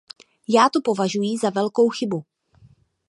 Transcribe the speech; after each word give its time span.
Já 0.49 0.69
to 0.69 0.81
považuji 0.81 1.37
za 1.37 1.49
velkou 1.49 1.89
chybu. 1.89 2.25